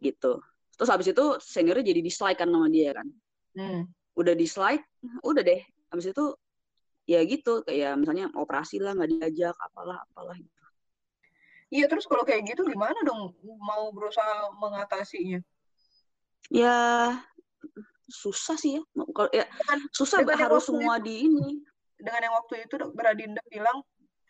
gitu. 0.00 0.40
Terus 0.74 0.88
habis 0.88 1.12
itu 1.12 1.24
seniornya 1.42 1.84
jadi 1.84 2.00
dislike 2.00 2.40
kan 2.40 2.48
sama 2.48 2.72
dia 2.72 2.96
kan. 2.96 3.04
Hmm. 3.54 3.86
Udah 4.14 4.34
dislike, 4.34 4.84
udah 5.22 5.42
deh. 5.42 5.62
Habis 5.90 6.10
itu 6.14 6.24
ya 7.04 7.20
gitu 7.26 7.60
kayak 7.66 8.00
misalnya 8.00 8.30
operasi 8.34 8.80
lah 8.82 8.94
nggak 8.94 9.10
diajak, 9.18 9.54
apalah 9.58 10.02
apalah 10.10 10.34
gitu. 10.38 10.54
Iya, 11.74 11.90
terus 11.90 12.06
kalau 12.06 12.22
kayak 12.22 12.54
gitu 12.54 12.62
gimana 12.70 12.94
dong 13.02 13.34
mau 13.58 13.90
berusaha 13.90 14.52
mengatasinya? 14.54 15.42
Ya 16.52 16.78
susah 18.06 18.54
sih 18.54 18.78
ya. 18.78 18.82
Kalau 19.10 19.30
ya 19.34 19.48
Dengan, 19.48 19.78
susah 19.90 20.22
dengan 20.22 20.38
harus 20.38 20.68
semua 20.68 21.00
itu, 21.00 21.06
di 21.08 21.14
ini. 21.26 21.48
dengan 21.98 22.20
yang 22.30 22.34
waktu 22.36 22.68
itu 22.68 22.74
dokter 22.78 23.04
Adinda 23.10 23.42
bilang 23.48 23.82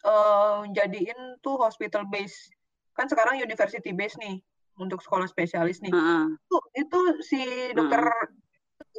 eh, 0.06 0.60
jadiin 0.72 1.42
tuh 1.44 1.60
hospital 1.60 2.08
base. 2.08 2.48
Kan 2.96 3.10
sekarang 3.10 3.42
university 3.42 3.90
base 3.92 4.14
nih 4.16 4.40
untuk 4.78 5.02
sekolah 5.04 5.28
spesialis 5.28 5.82
nih. 5.84 5.92
Heeh. 5.92 6.24
Itu, 6.48 6.58
itu 6.80 6.98
si 7.26 7.40
dokter 7.76 8.08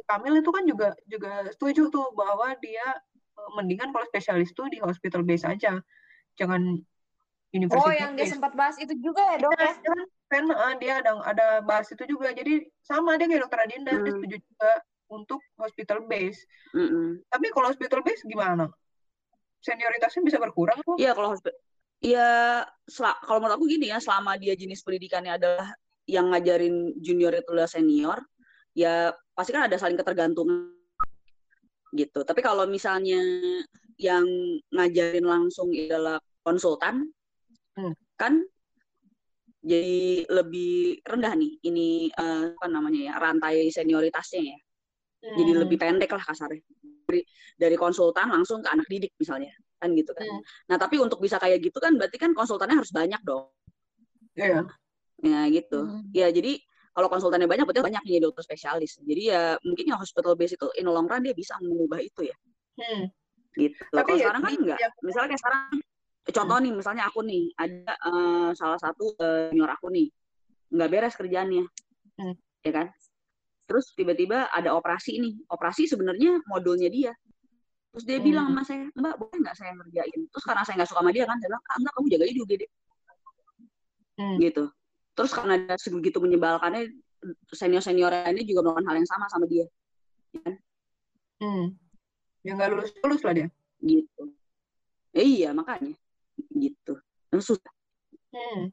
Kamil 0.06 0.38
itu 0.38 0.50
kan 0.54 0.64
juga 0.64 0.88
juga 1.04 1.32
setuju 1.50 1.90
tuh 1.90 2.06
bahwa 2.14 2.54
dia 2.62 2.86
eh, 3.36 3.50
mendingan 3.58 3.90
kalau 3.90 4.06
spesialis 4.06 4.54
tuh 4.54 4.70
di 4.70 4.78
hospital 4.78 5.26
base 5.26 5.44
aja. 5.46 5.82
Jangan 6.38 6.62
Oh, 6.76 7.56
university 7.56 7.96
yang 7.98 8.12
dia 8.14 8.26
base. 8.28 8.32
sempat 8.36 8.52
bahas 8.52 8.76
itu 8.76 8.92
juga 9.00 9.22
ya, 9.32 9.36
Dok 9.40 9.50
Iya, 9.56 9.64
ya? 9.64 9.72
kan, 9.82 9.98
kan 10.28 10.44
eh, 10.50 10.74
dia 10.78 10.92
ada 11.00 11.10
ada 11.24 11.46
bahas 11.64 11.88
itu 11.90 12.04
juga. 12.06 12.30
Jadi 12.30 12.68
sama 12.84 13.16
dia 13.18 13.26
kayak 13.26 13.42
dokter 13.48 13.60
Adinda, 13.64 13.90
dia 13.96 14.02
Hmm. 14.02 14.14
setuju 14.14 14.36
juga 14.44 14.70
untuk 15.06 15.40
hospital 15.56 15.98
base. 16.04 16.42
Mm-mm. 16.74 17.22
Tapi 17.26 17.46
kalau 17.54 17.66
hospital 17.70 18.00
base 18.02 18.22
gimana? 18.26 18.66
Senioritasnya 19.62 20.22
bisa 20.22 20.38
berkurang 20.38 20.78
kok? 20.82 20.94
Iya 21.00 21.10
kalau 21.16 21.34
hospi- 21.34 21.56
ya 22.04 22.62
kalau 23.24 23.38
menurut 23.40 23.56
aku 23.56 23.66
gini 23.66 23.88
ya 23.90 23.98
selama 23.98 24.36
dia 24.38 24.52
jenis 24.54 24.84
pendidikannya 24.84 25.32
adalah 25.40 25.72
yang 26.06 26.30
ngajarin 26.30 26.94
junior 27.02 27.34
itu 27.34 27.50
adalah 27.50 27.70
senior 27.70 28.18
ya 28.76 29.08
pasti 29.32 29.56
kan 29.56 29.64
ada 29.64 29.80
saling 29.80 29.96
ketergantungan 29.96 30.68
gitu 31.96 32.20
tapi 32.22 32.44
kalau 32.44 32.68
misalnya 32.68 33.16
yang 33.96 34.26
ngajarin 34.68 35.24
langsung 35.24 35.72
adalah 35.72 36.20
konsultan 36.44 37.08
Hmm. 37.76 37.92
kan 38.16 38.40
jadi 39.60 40.24
lebih 40.32 41.04
rendah 41.04 41.36
nih 41.36 41.60
ini 41.60 42.08
eh, 42.08 42.56
apa 42.56 42.72
namanya 42.72 43.00
ya 43.12 43.14
rantai 43.20 43.68
senioritasnya 43.68 44.42
ya 44.48 44.58
jadi 45.36 45.52
Hmm. 45.52 45.60
lebih 45.60 45.76
pendek 45.76 46.08
lah 46.08 46.24
kasarnya 46.24 46.64
dari, 47.04 47.20
dari 47.60 47.76
konsultan 47.76 48.32
langsung 48.32 48.64
ke 48.64 48.68
anak 48.72 48.88
didik 48.88 49.12
misalnya 49.20 49.52
kan 49.76 49.92
gitu 49.92 50.16
kan 50.16 50.24
Hmm. 50.24 50.40
nah 50.72 50.76
tapi 50.80 50.96
untuk 50.96 51.20
bisa 51.20 51.36
kayak 51.36 51.60
gitu 51.60 51.76
kan 51.76 52.00
berarti 52.00 52.16
kan 52.16 52.32
konsultannya 52.32 52.80
harus 52.80 52.92
banyak 52.96 53.20
dong 53.20 53.52
Iya. 54.36 54.64
ya 55.20 55.40
gitu 55.52 55.80
Hmm. 55.84 56.08
ya 56.16 56.32
jadi 56.32 56.56
kalau 56.96 57.12
konsultannya 57.12 57.44
banyak 57.44 57.68
berarti 57.68 57.84
banyak 57.84 58.02
nih 58.08 58.24
dokter 58.24 58.40
spesialis. 58.40 58.96
Jadi 59.04 59.22
ya 59.28 59.60
mungkin 59.60 59.84
ya 59.92 60.00
hospital 60.00 60.32
base 60.32 60.56
itu 60.56 60.64
in 60.80 60.88
the 60.88 60.92
long 60.92 61.04
run 61.04 61.20
dia 61.20 61.36
bisa 61.36 61.52
mengubah 61.60 62.00
itu 62.00 62.24
ya. 62.24 62.36
Hmm. 62.80 63.12
gitu. 63.52 63.76
Tapi 63.92 64.00
kalau 64.04 64.16
ya 64.16 64.24
sekarang 64.32 64.42
kan 64.42 64.52
enggak. 64.56 64.78
yang- 64.80 64.96
misalnya 65.04 65.28
kayak 65.32 65.40
sekarang 65.44 65.62
contoh 66.26 66.56
nih 66.60 66.72
misalnya 66.72 67.02
aku 67.08 67.20
nih 67.20 67.44
ada 67.56 67.92
eh, 67.94 68.48
salah 68.56 68.80
satu 68.80 69.04
senior 69.16 69.68
aku 69.68 69.92
nih. 69.92 70.08
Nggak 70.72 70.88
beres 70.88 71.14
kerjaannya. 71.20 71.64
Hmm. 72.16 72.34
ya 72.64 72.72
kan? 72.72 72.86
Terus 73.68 73.92
tiba-tiba 73.92 74.48
ada 74.48 74.72
operasi 74.72 75.20
nih. 75.20 75.34
Operasi 75.52 75.84
sebenarnya 75.84 76.40
modulnya 76.48 76.88
dia. 76.88 77.12
Terus 77.92 78.04
dia 78.04 78.18
Hmm. 78.20 78.26
bilang 78.28 78.46
sama 78.52 78.62
saya 78.64 78.84
mbak 78.92 79.14
boleh 79.16 79.36
nggak 79.40 79.56
saya 79.56 79.70
ngerjain? 79.76 80.20
Terus 80.32 80.44
karena 80.44 80.62
saya 80.64 80.74
nggak 80.80 80.88
suka 80.88 81.00
sama 81.00 81.12
dia 81.12 81.24
kan 81.24 81.36
saya 81.40 81.48
bilang 81.52 81.64
ah, 81.64 81.76
enggak 81.76 81.92
kamu 81.92 82.06
jaga 82.12 82.24
di 82.24 82.40
UGD 82.40 82.62
Hmm. 84.16 84.36
gitu 84.40 84.64
terus 85.16 85.32
karena 85.32 85.56
dia 85.56 85.76
sebegitu 85.80 86.20
menyebalkannya 86.20 86.92
senior 87.50 87.80
senior 87.80 88.12
ini 88.28 88.44
juga 88.44 88.68
melakukan 88.68 88.86
hal 88.92 88.96
yang 89.00 89.08
sama 89.08 89.26
sama 89.32 89.48
dia 89.48 89.64
Hmm. 91.36 91.76
Ya 92.40 92.56
nggak 92.56 92.68
lulus 92.72 92.90
lulus 93.04 93.20
lah 93.20 93.32
dia. 93.36 93.48
gitu 93.84 94.32
Ya 95.12 95.22
iya 95.24 95.48
makanya 95.52 95.92
gitu 96.52 96.96
susah 97.36 97.72
Hmm. 98.32 98.72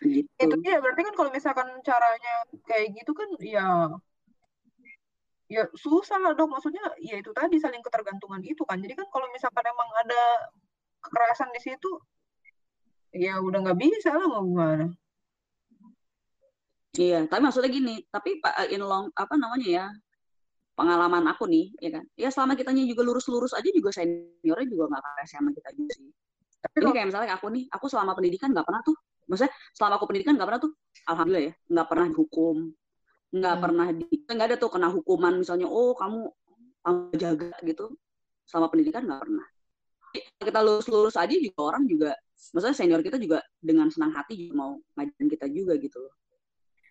gitu 0.00 0.28
Itu 0.40 0.56
dia 0.64 0.80
berarti 0.80 1.04
kan 1.04 1.14
kalau 1.16 1.30
misalkan 1.32 1.68
caranya 1.84 2.34
kayak 2.68 2.96
gitu 2.96 3.12
kan 3.12 3.28
ya 3.40 3.88
ya 5.50 5.66
susah 5.76 6.16
lah 6.20 6.32
dok. 6.32 6.48
Maksudnya 6.48 6.80
ya 7.02 7.20
itu 7.20 7.32
tadi 7.36 7.58
saling 7.60 7.82
ketergantungan 7.82 8.40
itu 8.46 8.62
kan. 8.64 8.78
Jadi 8.80 8.94
kan 8.96 9.08
kalau 9.10 9.26
misalkan 9.34 9.64
emang 9.66 9.90
ada 10.04 10.22
kekerasan 11.02 11.50
di 11.52 11.60
situ 11.60 11.90
ya 13.10 13.42
udah 13.42 13.58
nggak 13.68 13.80
bisa 13.80 14.14
lah 14.14 14.28
mau 14.30 14.44
gimana. 14.46 14.92
Iya, 16.98 17.22
tapi 17.30 17.40
maksudnya 17.46 17.70
gini, 17.70 18.02
tapi 18.10 18.42
Pak 18.42 18.66
in 18.74 18.82
long 18.82 19.14
apa 19.14 19.34
namanya 19.38 19.68
ya? 19.68 19.86
Pengalaman 20.74 21.22
aku 21.30 21.46
nih, 21.46 21.70
ya 21.78 21.90
kan. 21.94 22.04
Ya 22.18 22.28
selama 22.34 22.58
kitanya 22.58 22.82
juga 22.82 23.06
lurus-lurus 23.06 23.52
aja 23.54 23.68
juga 23.70 23.94
seniornya 23.94 24.66
juga 24.66 24.84
nggak 24.90 25.02
kayak 25.06 25.28
sama 25.30 25.50
kita 25.54 25.70
juga 25.76 25.92
sih. 25.94 26.10
Tapi 26.60 26.76
Ini 26.82 26.90
kayak 26.90 27.06
misalnya 27.14 27.30
aku 27.38 27.46
nih, 27.52 27.64
aku 27.70 27.86
selama 27.86 28.12
pendidikan 28.18 28.50
nggak 28.50 28.66
pernah 28.66 28.82
tuh, 28.82 28.96
maksudnya 29.30 29.52
selama 29.76 29.94
aku 30.00 30.06
pendidikan 30.10 30.34
nggak 30.34 30.48
pernah 30.50 30.62
tuh, 30.66 30.72
alhamdulillah 31.06 31.44
ya, 31.46 31.54
nggak 31.70 31.86
pernah 31.86 32.06
dihukum, 32.10 32.56
nggak 33.30 33.54
Hmm. 33.54 33.62
pernah 33.62 33.86
di, 33.94 34.04
nggak 34.26 34.46
ada 34.50 34.56
tuh 34.58 34.70
kena 34.74 34.88
hukuman 34.90 35.34
misalnya, 35.38 35.66
oh 35.70 35.92
kamu 35.94 36.20
kamu 36.82 37.00
jaga 37.16 37.54
gitu. 37.62 37.86
Selama 38.50 38.66
pendidikan 38.72 39.06
nggak 39.06 39.20
pernah. 39.22 39.46
Jadi, 40.10 40.20
Kita 40.42 40.60
lurus-lurus 40.64 41.14
aja 41.14 41.34
juga 41.38 41.60
orang 41.70 41.86
juga, 41.86 42.10
maksudnya 42.50 42.74
senior 42.74 43.00
kita 43.04 43.14
juga 43.20 43.38
dengan 43.62 43.86
senang 43.94 44.10
hati 44.16 44.34
juga 44.34 44.52
mau 44.58 44.72
ngajarin 44.98 45.28
kita 45.30 45.46
juga 45.46 45.78
gitu 45.78 46.02
loh. 46.02 46.14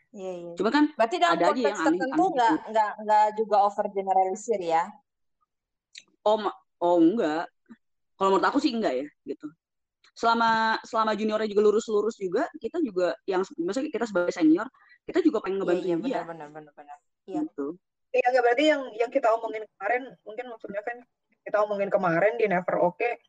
Iya, 0.09 0.31
iya. 0.41 0.51
Cuma 0.57 0.69
kan 0.73 0.89
Berarti 0.97 1.15
dalam 1.21 1.37
ada 1.37 1.45
aja 1.53 1.61
yang 1.61 1.77
konteks 1.77 1.79
aneh- 1.85 1.99
tertentu 2.01 2.17
aneh 2.17 2.29
nggak 2.33 2.53
gitu. 2.53 2.69
nggak 2.73 2.91
nggak 3.05 3.25
juga 3.37 3.57
over 3.69 3.85
generalisir 3.93 4.59
ya? 4.59 4.83
Oh, 6.25 6.37
oh 6.81 6.97
enggak. 6.97 7.45
Kalau 8.17 8.29
menurut 8.35 8.47
aku 8.49 8.57
sih 8.59 8.73
enggak 8.75 8.93
ya, 8.99 9.07
gitu. 9.23 9.47
Selama 10.17 10.75
selama 10.83 11.15
juniornya 11.15 11.47
juga 11.47 11.61
lurus-lurus 11.71 12.19
juga, 12.19 12.43
kita 12.59 12.83
juga 12.83 13.15
yang 13.23 13.45
maksudnya 13.55 13.87
kita 13.87 14.03
sebagai 14.03 14.35
senior, 14.35 14.67
kita 15.07 15.23
juga 15.23 15.39
pengen 15.39 15.61
Iya, 15.61 15.63
ngebantuin 15.63 15.87
iya 15.87 15.97
dia, 16.03 16.19
benar 16.25 16.25
benar 16.27 16.47
benar 16.51 16.73
benar. 16.75 16.97
Iya. 17.29 17.41
gitu. 17.47 17.67
Iya 18.09 18.25
nggak 18.33 18.43
berarti 18.43 18.63
yang 18.65 18.81
yang 18.97 19.11
kita 19.13 19.27
omongin 19.37 19.63
kemarin 19.77 20.03
mungkin 20.25 20.45
maksudnya 20.49 20.81
kan 20.81 20.97
kita 21.45 21.57
omongin 21.61 21.89
kemarin 21.93 22.33
di 22.41 22.45
Never 22.49 22.75
Oke 22.81 23.21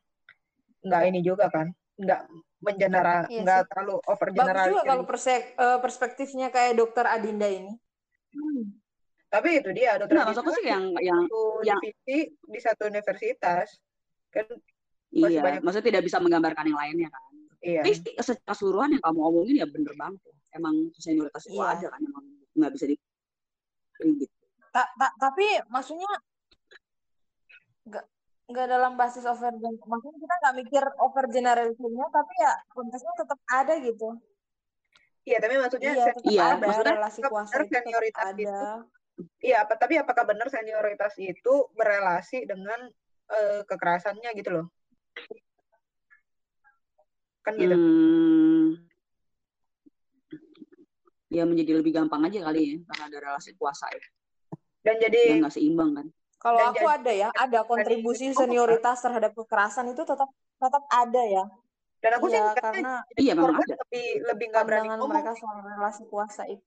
nggak 0.81 1.01
ini 1.13 1.21
juga 1.21 1.45
kan 1.53 1.69
nggak 2.01 2.21
mengenera 2.61 3.25
Iya 3.25 3.41
nggak 3.41 3.59
sih. 3.59 3.67
terlalu 3.67 3.95
over 4.05 4.27
Bagus 4.29 4.69
juga 4.69 4.81
kalau 4.85 5.03
persek- 5.03 5.51
eh, 5.53 5.79
perspektifnya 5.81 6.47
kayak 6.47 6.77
dokter 6.77 7.05
Adinda 7.05 7.49
ini. 7.49 7.73
Tapi 9.27 9.49
itu 9.57 9.69
dia 9.71 9.97
dokter 9.97 10.21
maksud 10.21 10.39
aku 10.39 10.51
sih 10.55 10.65
yang 10.67 10.93
yang 11.01 11.21
yang- 11.63 11.81
divisi 11.81 12.17
di 12.31 12.59
satu 12.59 12.85
universitas 12.85 13.67
kan 14.29 14.45
Masih 15.11 15.27
iya, 15.27 15.41
banyak- 15.43 15.61
maksudnya 15.61 15.87
tidak 15.91 16.03
bisa 16.05 16.17
menggambarkan 16.19 16.65
yang 16.65 16.79
lainnya 16.79 17.09
kan. 17.09 17.23
iya 17.59 17.81
Tapi 17.83 17.91
secara 18.15 18.47
keseluruhan 18.47 18.89
yang 18.95 19.03
kamu 19.03 19.19
omongin 19.19 19.55
ya 19.59 19.67
bener 19.67 19.93
banget. 19.93 20.21
Emang 20.51 20.75
senioritas 20.95 21.43
itu 21.47 21.57
Iya. 21.57 21.67
ada 21.73 21.87
kan, 21.89 21.99
emang 22.01 22.25
nggak 22.53 22.71
bisa 22.71 22.85
di 22.87 22.95
gitu. 24.01 24.25
Ta- 24.71 24.91
ta- 24.95 25.15
tapi 25.17 25.45
maksudnya 25.67 26.11
nggak 27.83 28.05
nggak 28.51 28.67
dalam 28.67 28.93
basis 28.99 29.23
over 29.25 29.51
gen- 29.55 29.81
maksudnya 29.87 30.19
kita 30.19 30.35
nggak 30.43 30.55
mikir 30.61 30.83
over 30.99 31.25
generalisirnya 31.31 32.07
tapi 32.11 32.33
ya 32.37 32.53
konteksnya 32.75 33.13
tetap 33.17 33.39
ada 33.47 33.73
gitu. 33.79 34.09
Iya 35.21 35.37
tapi 35.37 35.53
maksudnya 35.61 35.91
iya 35.93 36.05
tetap 36.11 36.25
Iya, 36.25 36.41
ada 36.45 36.65
maksudnya 36.65 36.95
relasi 36.97 37.19
tetap 37.21 37.31
kuasa 37.31 37.51
benar 37.53 37.61
itu 37.65 37.73
senioritas 37.77 38.25
ada. 38.25 38.35
itu. 38.41 38.67
Iya 39.41 39.55
apa 39.65 39.73
tapi 39.77 39.93
apakah 39.97 40.23
benar 40.25 40.47
senioritas 40.49 41.13
itu 41.17 41.53
berelasi 41.77 42.37
dengan 42.45 42.79
eh, 43.31 43.61
kekerasannya 43.65 44.29
gitu 44.37 44.49
loh? 44.51 44.65
Kan 47.41 47.53
gitu. 47.57 47.73
Hmm, 47.73 48.77
ya 51.31 51.47
menjadi 51.47 51.79
lebih 51.79 51.95
gampang 51.95 52.27
aja 52.27 52.43
kali 52.43 52.59
ya, 52.61 52.75
karena 52.91 53.03
ada 53.07 53.17
relasi 53.23 53.55
kuasa 53.55 53.87
ya, 53.89 54.03
dan 54.83 54.95
jadi 54.99 55.21
yang 55.39 55.47
nggak 55.47 55.55
seimbang 55.55 55.91
kan. 55.95 56.07
Kalau 56.41 56.59
aku 56.73 56.81
jadi- 56.81 56.95
ada 56.97 57.11
ya 57.13 57.29
ada 57.31 57.59
kontribusi 57.69 58.33
senioritas 58.33 58.97
terhadap 58.99 59.31
kekerasan 59.37 59.93
itu 59.93 60.01
tetap 60.01 60.29
tetap 60.57 60.83
ada 60.89 61.21
ya. 61.21 61.45
Dan 62.01 62.17
aku 62.17 62.33
sih 62.33 62.41
iya 62.41 62.57
karena 62.57 62.93
Iya, 63.13 63.33
memang 63.37 63.53
korban 63.53 63.67
ada. 63.69 63.75
lebih 63.85 64.07
lebih 64.25 64.45
nggak 64.49 64.65
berani 64.65 64.87
ngomong. 64.89 65.09
mereka 65.13 65.31
soal 65.37 65.57
relasi 65.61 66.03
kuasa 66.09 66.43
itu. 66.49 66.65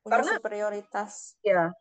Punya 0.00 0.22
Karena- 0.22 0.34
superioritas. 0.38 1.12
Ya 1.42 1.74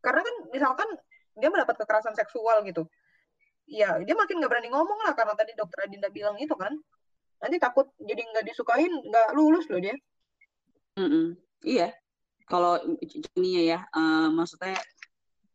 karena 0.00 0.22
kan 0.24 0.34
misalkan 0.48 0.88
dia 1.36 1.48
mendapat 1.52 1.76
kekerasan 1.76 2.16
seksual 2.16 2.64
gitu. 2.64 2.88
Ya 3.68 4.00
dia 4.00 4.16
makin 4.16 4.40
nggak 4.40 4.48
berani 4.48 4.72
ngomong 4.72 5.04
lah 5.04 5.12
karena 5.12 5.36
tadi 5.36 5.52
dokter 5.52 5.84
Adinda 5.84 6.08
bilang 6.08 6.40
itu 6.40 6.56
kan. 6.56 6.72
Nanti 7.36 7.60
takut 7.60 7.92
jadi 8.00 8.24
nggak 8.24 8.44
disukain 8.48 8.88
nggak 8.88 9.36
lulus 9.36 9.68
loh 9.68 9.76
dia. 9.76 9.92
Mm-mm. 10.96 11.36
Iya, 11.60 11.92
kalau 12.48 12.80
ininya 13.36 13.62
ya, 13.76 13.78
eh, 13.84 14.28
maksudnya 14.32 14.72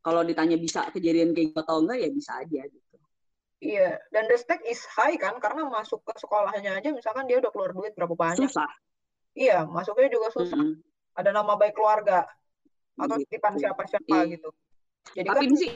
kalau 0.01 0.21
ditanya 0.25 0.57
bisa 0.57 0.89
kejadian 0.89 1.31
kayak 1.33 1.53
gitu 1.53 1.59
atau 1.61 1.81
enggak 1.81 1.97
ya 2.01 2.09
bisa 2.09 2.31
aja 2.41 2.61
gitu. 2.65 2.97
iya 3.61 3.97
dan 4.09 4.25
the 4.25 4.37
stake 4.37 4.65
is 4.65 4.81
high 4.97 5.13
kan 5.17 5.37
karena 5.37 5.65
masuk 5.69 6.01
ke 6.01 6.13
sekolahnya 6.17 6.81
aja 6.81 6.89
misalkan 6.89 7.29
dia 7.29 7.37
udah 7.37 7.53
keluar 7.53 7.71
duit 7.73 7.93
berapa 7.93 8.13
banyak 8.17 8.49
Susah. 8.49 8.69
iya 9.37 9.63
masuknya 9.69 10.09
juga 10.09 10.33
susah 10.33 10.57
Mm-mm. 10.57 10.81
ada 11.13 11.29
nama 11.29 11.53
baik 11.55 11.77
keluarga 11.77 12.25
atau 12.97 13.15
Gitu. 13.21 13.29
titipan 13.29 13.53
siapa-siapa 13.57 14.05
Iya. 14.09 14.33
gitu 14.37 14.49
jadi 15.17 15.27
Tapi 15.29 15.37
kan 15.37 15.49
ini 15.49 15.55
sih 15.57 15.71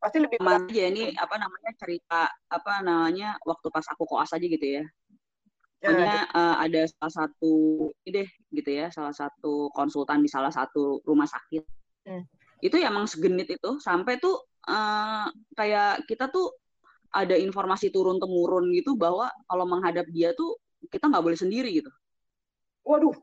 pasti 0.00 0.16
lebih 0.16 0.38
berat 0.40 0.64
aja 0.64 0.84
ini 0.88 1.12
apa 1.12 1.36
namanya 1.36 1.70
cerita 1.76 2.22
apa 2.48 2.72
namanya 2.80 3.36
waktu 3.44 3.68
pas 3.68 3.84
aku 3.92 4.08
koas 4.08 4.32
aja 4.32 4.40
gitu 4.46 4.80
ya. 4.80 4.84
Pokoknya 5.80 6.28
uh, 6.36 6.56
ada 6.60 6.84
salah 6.88 7.12
satu 7.24 7.52
ini 8.04 8.12
deh 8.20 8.28
gitu 8.52 8.68
ya, 8.68 8.92
salah 8.92 9.16
satu 9.16 9.72
konsultan 9.72 10.20
di 10.20 10.28
salah 10.28 10.52
satu 10.52 11.00
rumah 11.08 11.24
sakit. 11.24 11.64
Hmm. 12.04 12.24
Itu 12.60 12.76
ya 12.76 12.92
emang 12.92 13.08
segenit 13.08 13.48
itu 13.48 13.70
sampai 13.80 14.20
tuh 14.20 14.36
uh, 14.68 15.26
kayak 15.56 16.04
kita 16.04 16.28
tuh 16.28 16.52
ada 17.10 17.34
informasi 17.34 17.90
turun 17.90 18.22
temurun 18.22 18.70
gitu 18.70 18.94
bahwa 18.94 19.26
kalau 19.50 19.66
menghadap 19.66 20.06
dia 20.14 20.30
tuh 20.36 20.56
kita 20.88 21.10
nggak 21.10 21.24
boleh 21.24 21.38
sendiri 21.38 21.70
gitu. 21.74 21.90
Waduh, 22.86 23.16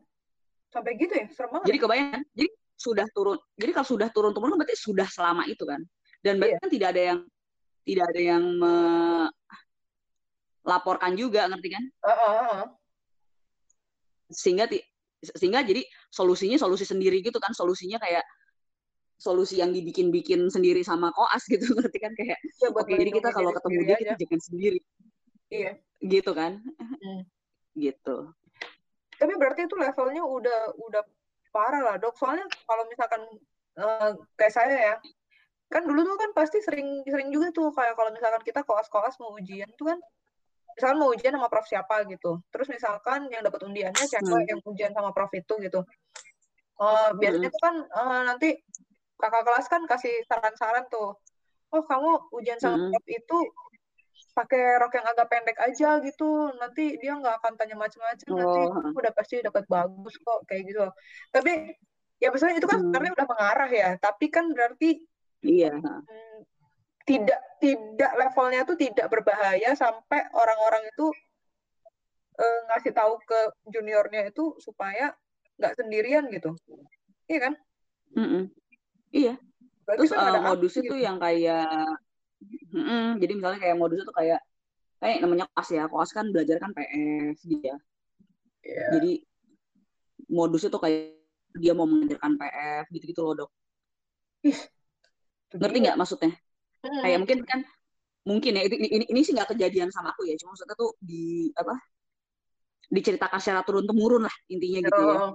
sampai 0.70 1.00
gitu 1.00 1.14
ya, 1.14 1.26
serem 1.34 1.50
banget. 1.56 1.66
Jadi 1.74 1.78
kebayang, 1.80 2.24
jadi 2.36 2.50
sudah 2.78 3.06
turun. 3.16 3.38
Jadi 3.58 3.72
kalau 3.74 3.88
sudah 3.88 4.10
turun 4.12 4.32
temurun 4.36 4.60
berarti 4.60 4.78
sudah 4.78 5.08
selama 5.10 5.48
itu 5.50 5.64
kan. 5.64 5.82
Dan 6.22 6.38
berarti 6.38 6.54
yeah. 6.54 6.62
kan 6.62 6.70
tidak 6.70 6.90
ada 6.94 7.02
yang 7.02 7.20
tidak 7.88 8.06
ada 8.12 8.22
yang 8.22 8.44
laporkan 10.68 11.16
juga 11.16 11.48
ngerti 11.48 11.70
kan 11.72 11.84
uh, 12.04 12.12
uh, 12.12 12.36
uh. 12.44 12.68
sehingga 14.28 14.68
sehingga 15.24 15.64
jadi 15.64 15.88
solusinya 16.12 16.60
solusi 16.60 16.84
sendiri 16.84 17.24
gitu 17.24 17.40
kan 17.40 17.56
solusinya 17.56 17.96
kayak 18.04 18.28
solusi 19.18 19.58
yang 19.58 19.74
dibikin-bikin 19.74 20.48
sendiri 20.54 20.86
sama 20.86 21.10
koas 21.12 21.44
gitu 21.50 21.66
ngerti 21.78 21.98
kan? 21.98 22.14
Kayak 22.14 22.38
ya, 22.38 22.68
oke 22.70 22.86
okay, 22.86 22.96
jadi 23.02 23.12
kita 23.12 23.30
kalau 23.34 23.52
ketemu 23.54 23.80
dia 23.84 23.98
kita 23.98 24.14
jangan 24.16 24.42
sendiri. 24.42 24.80
Iya. 25.50 25.72
Gitu 26.02 26.32
kan? 26.32 26.62
Hmm. 26.78 27.22
gitu. 27.86 28.18
Tapi 29.18 29.34
berarti 29.38 29.66
itu 29.66 29.76
levelnya 29.78 30.22
udah 30.22 30.60
udah 30.78 31.04
parah 31.50 31.82
lah 31.82 31.96
dok. 31.98 32.14
Soalnya 32.18 32.46
kalau 32.70 32.86
misalkan 32.86 33.22
uh, 33.82 34.12
kayak 34.38 34.54
saya 34.54 34.76
ya 34.78 34.96
kan 35.68 35.84
dulu 35.84 36.00
tuh 36.08 36.16
kan 36.16 36.32
pasti 36.32 36.64
sering 36.64 37.04
sering 37.04 37.28
juga 37.28 37.52
tuh 37.52 37.76
kayak 37.76 37.98
kalau 38.00 38.08
misalkan 38.16 38.40
kita 38.46 38.64
koas-koas 38.64 39.20
mau 39.20 39.36
ujian 39.36 39.68
tuh 39.76 39.92
kan 39.92 40.00
misalkan 40.78 40.98
mau 41.02 41.10
ujian 41.12 41.34
sama 41.34 41.50
prof 41.50 41.66
siapa 41.66 42.06
gitu. 42.06 42.38
Terus 42.54 42.68
misalkan 42.70 43.26
yang 43.34 43.42
dapat 43.42 43.66
undiannya 43.66 44.06
siapa 44.06 44.30
hmm. 44.30 44.46
yang 44.46 44.60
ujian 44.62 44.94
sama 44.94 45.10
prof 45.10 45.34
itu 45.34 45.54
gitu. 45.66 45.82
Uh, 46.78 47.10
biasanya 47.18 47.50
hmm. 47.50 47.56
tuh 47.58 47.62
kan 47.66 47.76
uh, 47.90 48.22
nanti 48.30 48.54
kakak 49.18 49.44
kelas 49.44 49.66
kan 49.68 49.82
kasih 49.90 50.14
saran-saran 50.30 50.86
tuh 50.88 51.18
oh 51.74 51.84
kamu 51.84 52.32
ujian 52.32 52.60
sama 52.62 52.78
hmm. 52.78 52.92
prof 52.94 53.06
itu 53.10 53.38
pakai 54.38 54.78
rok 54.78 54.94
yang 54.94 55.08
agak 55.10 55.28
pendek 55.34 55.58
aja 55.58 55.98
gitu 56.06 56.54
nanti 56.62 56.98
dia 57.02 57.18
nggak 57.18 57.42
akan 57.42 57.54
tanya 57.58 57.74
macam-macam 57.74 58.28
oh. 58.30 58.38
nanti 58.38 58.62
udah 58.94 59.12
pasti 59.14 59.42
dapat 59.42 59.66
bagus 59.66 60.14
kok 60.22 60.46
kayak 60.46 60.64
gitu 60.70 60.86
tapi 61.34 61.74
ya 62.22 62.30
misalnya 62.30 62.62
itu 62.62 62.70
kan 62.70 62.78
hmm. 62.82 62.86
sebenarnya 62.90 63.14
udah 63.18 63.28
mengarah 63.30 63.70
ya 63.70 63.90
tapi 63.98 64.26
kan 64.30 64.46
berarti 64.54 65.02
iya 65.42 65.74
hmm, 65.74 66.38
tidak 67.06 67.42
tidak 67.58 68.12
levelnya 68.14 68.62
tuh 68.66 68.78
tidak 68.78 69.10
berbahaya 69.10 69.74
sampai 69.74 70.30
orang-orang 70.34 70.86
itu 70.86 71.08
uh, 72.38 72.60
ngasih 72.74 72.94
tahu 72.94 73.18
ke 73.22 73.40
juniornya 73.70 74.30
itu 74.30 74.54
supaya 74.62 75.14
nggak 75.58 75.74
sendirian 75.78 76.30
gitu 76.30 76.54
iya 77.26 77.50
kan 77.50 77.54
mm 78.14 78.28
-mm. 78.28 78.44
Iya. 79.14 79.36
Berarti 79.88 80.00
terus 80.04 80.12
kan 80.12 80.36
uh, 80.36 80.44
modus 80.44 80.74
itu 80.76 80.84
gitu. 80.84 80.96
yang 81.00 81.18
kayak 81.18 81.98
mm 82.76 82.84
-mm, 82.84 83.06
jadi 83.24 83.34
misalnya 83.34 83.60
kayak 83.64 83.78
modus 83.80 84.04
itu 84.04 84.14
kayak 84.14 84.40
kayak 84.98 85.18
namanya 85.24 85.46
kelas 85.54 85.70
ya 85.72 85.84
kelas 85.88 86.12
kan 86.12 86.26
belajar 86.34 86.58
kan 86.60 86.72
PS 86.74 87.40
dia 87.48 87.76
yeah. 88.66 88.92
jadi 88.98 89.12
modus 90.28 90.68
itu 90.68 90.76
kayak 90.76 91.18
dia 91.58 91.74
mau 91.74 91.90
mengajarkan 91.90 92.38
PF 92.38 92.86
gitu-gitu 92.94 93.22
loh 93.24 93.34
dok. 93.34 93.52
Ih, 94.46 94.60
ngerti 95.58 95.78
nggak 95.84 95.98
maksudnya? 95.98 96.32
Hmm. 96.78 97.02
kayak 97.02 97.18
mungkin 97.26 97.40
kan 97.42 97.60
mungkin 98.22 98.52
ya 98.54 98.64
ini, 98.70 98.86
ini, 98.86 99.06
ini 99.10 99.20
sih 99.26 99.34
nggak 99.34 99.58
kejadian 99.58 99.90
sama 99.90 100.14
aku 100.14 100.30
ya 100.30 100.38
cuma 100.38 100.54
maksudnya 100.54 100.78
tuh 100.78 100.94
di 101.02 101.50
apa 101.58 101.74
diceritakan 102.94 103.40
secara 103.42 103.66
turun 103.66 103.90
temurun 103.90 104.30
lah 104.30 104.36
intinya 104.48 104.86
gitu 104.86 105.02
ya. 105.02 105.16
Uh, 105.18 105.34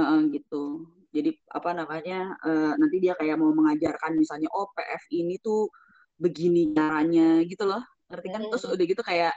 uh, 0.00 0.18
gitu 0.32 0.62
jadi 1.12 1.30
apa 1.52 1.70
namanya 1.76 2.40
uh, 2.40 2.72
nanti 2.80 2.96
dia 3.04 3.12
kayak 3.12 3.36
mau 3.36 3.52
mengajarkan 3.52 4.16
misalnya 4.16 4.48
oh 4.56 4.72
PF 4.72 5.12
ini 5.12 5.36
tuh 5.44 5.68
begini 6.16 6.72
caranya 6.72 7.44
gitu 7.44 7.68
loh. 7.68 7.84
Ngerti 8.08 8.28
kan? 8.32 8.42
Terus 8.48 8.64
udah 8.64 8.86
gitu 8.88 9.02
kayak 9.04 9.36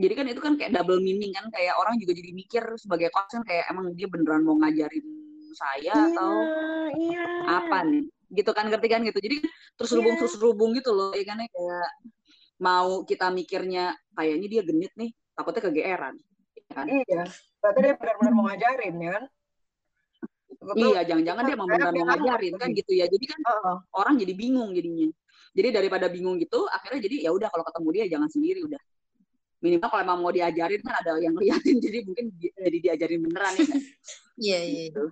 jadi 0.00 0.16
kan 0.16 0.26
itu 0.32 0.40
kan 0.40 0.56
kayak 0.56 0.72
double 0.72 1.04
meaning 1.04 1.36
kan 1.36 1.44
kayak 1.52 1.76
orang 1.76 2.00
juga 2.00 2.16
jadi 2.16 2.32
mikir 2.32 2.64
sebagai 2.80 3.12
konsen 3.12 3.44
kayak 3.44 3.68
emang 3.68 3.92
dia 3.92 4.08
beneran 4.08 4.48
mau 4.48 4.56
ngajarin 4.56 5.04
saya 5.52 5.92
iya, 5.92 6.08
atau 6.08 6.32
iya. 6.96 7.26
apa 7.60 7.78
nih? 7.84 8.04
Gitu 8.32 8.50
kan 8.56 8.72
ngerti 8.72 8.88
kan 8.88 9.04
gitu? 9.04 9.20
Jadi 9.20 9.36
terus 9.76 9.92
rubung 9.92 10.16
yeah. 10.16 10.20
terus 10.24 10.34
rubung 10.40 10.70
gitu 10.72 10.96
loh 10.96 11.12
ya 11.12 11.24
kan? 11.28 11.36
Ya 11.44 11.48
kayak 11.52 11.88
mau 12.64 13.04
kita 13.04 13.28
mikirnya 13.28 13.92
kayaknya 14.16 14.48
dia 14.48 14.62
genit 14.64 14.92
nih 14.96 15.12
takutnya 15.36 15.68
kegeeran 15.68 16.14
ya 16.56 16.64
kan? 16.72 16.86
iya. 16.88 17.22
Berarti 17.60 17.78
dia 17.84 17.94
benar-benar 18.00 18.32
mau 18.32 18.44
ngajarin 18.48 18.96
ya 18.96 19.10
kan 19.20 19.24
iya 20.76 21.00
jangan-jangan 21.08 21.42
dia 21.48 21.56
benar 21.56 21.88
mau 21.92 22.04
ngajarin 22.04 22.54
kan 22.60 22.68
gitu 22.76 22.92
ya 22.92 23.06
jadi 23.08 23.24
kan 23.32 23.40
uh 23.48 23.52
-uh. 23.52 23.76
orang 23.96 24.20
jadi 24.20 24.32
bingung 24.36 24.70
jadinya 24.76 25.08
jadi 25.56 25.68
daripada 25.72 26.06
bingung 26.12 26.36
gitu 26.36 26.68
akhirnya 26.68 27.00
jadi 27.08 27.16
ya 27.28 27.30
udah 27.32 27.48
kalau 27.48 27.64
ketemu 27.64 27.88
dia 27.96 28.04
jangan 28.12 28.28
sendiri 28.28 28.60
udah 28.68 28.80
minimal 29.60 29.88
kalau 29.92 30.02
emang 30.04 30.18
mau 30.20 30.32
diajarin 30.32 30.80
kan 30.84 30.94
ada 31.00 31.16
yang 31.20 31.34
liatin 31.40 31.76
jadi 31.80 31.98
mungkin 32.04 32.26
jadi 32.36 32.78
diajarin 32.80 33.20
beneran 33.24 33.52
ya 33.56 33.64
kan 33.64 33.80
iya 34.44 34.58
iya 34.64 34.82
gitu. 34.92 35.04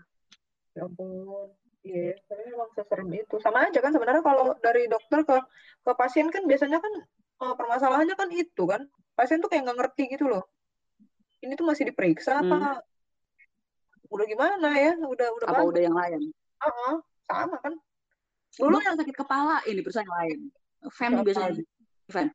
ya 0.76 0.82
ampun 0.84 1.48
Iya, 1.88 2.20
tapi 2.26 2.42
memang 2.52 2.68
seserem 2.74 3.08
itu. 3.16 3.36
Sama 3.40 3.64
aja 3.64 3.78
kan 3.80 3.94
sebenarnya 3.94 4.20
kalau 4.20 4.52
dari 4.60 4.90
dokter 4.90 5.24
ke 5.24 5.36
ke 5.86 5.92
pasien 5.96 6.28
kan 6.28 6.44
biasanya 6.44 6.82
kan 6.84 6.92
uh, 7.40 7.54
permasalahannya 7.56 8.12
kan 8.18 8.28
itu 8.34 8.62
kan. 8.68 8.84
Pasien 9.16 9.40
tuh 9.40 9.48
kayak 9.48 9.64
nggak 9.64 9.78
ngerti 9.78 10.02
gitu 10.12 10.28
loh. 10.28 10.44
Ini 11.40 11.54
tuh 11.54 11.64
masih 11.64 11.88
diperiksa 11.88 12.42
hmm. 12.42 12.50
apa 12.50 12.58
udah 14.08 14.24
gimana 14.24 14.68
ya? 14.76 14.92
Udah 14.96 15.28
udah 15.36 15.46
apa 15.48 15.62
udah 15.64 15.82
yang 15.82 15.96
lain? 15.96 16.32
Uh 16.58 16.66
-huh. 16.68 16.94
sama 17.28 17.56
kan. 17.60 17.74
Dulu 18.58 18.80
yang 18.80 18.96
sakit 18.96 19.14
kepala 19.14 19.60
ini 19.68 19.80
perusahaan 19.84 20.08
yang 20.08 20.16
lain. 20.16 20.38
Fan 20.90 21.12
biasanya. 21.22 21.62
fan 22.08 22.32